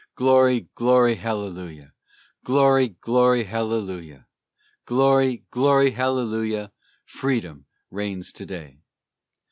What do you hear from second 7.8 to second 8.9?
reigns to day!